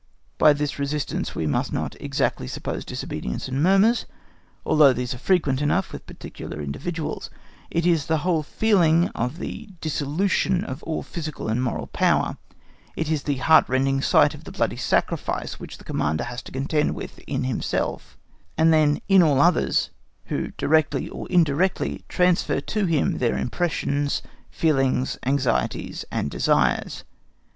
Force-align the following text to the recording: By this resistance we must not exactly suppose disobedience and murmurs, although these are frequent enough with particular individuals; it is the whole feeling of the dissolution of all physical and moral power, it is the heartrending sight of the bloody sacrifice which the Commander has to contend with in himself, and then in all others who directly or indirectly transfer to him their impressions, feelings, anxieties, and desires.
By 0.39 0.53
this 0.53 0.79
resistance 0.79 1.35
we 1.35 1.45
must 1.45 1.71
not 1.71 1.95
exactly 2.01 2.47
suppose 2.47 2.83
disobedience 2.83 3.47
and 3.47 3.61
murmurs, 3.61 4.07
although 4.65 4.93
these 4.93 5.13
are 5.13 5.19
frequent 5.19 5.61
enough 5.61 5.93
with 5.93 6.07
particular 6.07 6.59
individuals; 6.59 7.29
it 7.69 7.85
is 7.85 8.07
the 8.07 8.17
whole 8.25 8.41
feeling 8.41 9.09
of 9.09 9.37
the 9.37 9.69
dissolution 9.79 10.63
of 10.63 10.81
all 10.81 11.03
physical 11.03 11.49
and 11.49 11.61
moral 11.63 11.85
power, 11.85 12.37
it 12.95 13.11
is 13.11 13.21
the 13.21 13.35
heartrending 13.37 14.01
sight 14.01 14.33
of 14.33 14.43
the 14.45 14.51
bloody 14.51 14.75
sacrifice 14.75 15.59
which 15.59 15.77
the 15.77 15.83
Commander 15.83 16.23
has 16.23 16.41
to 16.41 16.51
contend 16.51 16.95
with 16.95 17.19
in 17.27 17.43
himself, 17.43 18.17
and 18.57 18.73
then 18.73 19.01
in 19.07 19.21
all 19.21 19.39
others 19.39 19.91
who 20.25 20.47
directly 20.57 21.09
or 21.09 21.29
indirectly 21.29 22.03
transfer 22.09 22.59
to 22.59 22.87
him 22.87 23.19
their 23.19 23.37
impressions, 23.37 24.23
feelings, 24.49 25.19
anxieties, 25.27 26.05
and 26.11 26.31
desires. 26.31 27.03